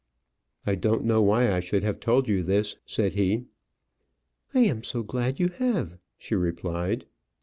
[0.65, 3.45] "I don't know why I should have told you this," said he.
[4.51, 7.05] "I am so glad you have," she replied.